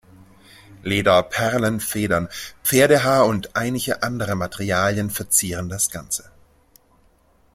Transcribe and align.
Leder, 0.81 1.21
Perlen, 1.21 1.79
Federn, 1.79 2.27
Pferdehaar 2.63 3.27
und 3.27 3.55
einige 3.55 4.01
andere 4.01 4.33
Materialien 4.33 5.11
verzieren 5.11 5.69
das 5.69 5.91
Ganze. 5.91 6.31